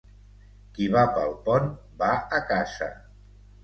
Qui 0.77 0.87
va 0.95 1.03
pel 1.19 1.37
pont, 1.45 1.71
va 2.03 2.11
a 2.41 2.45
casa. 2.57 2.93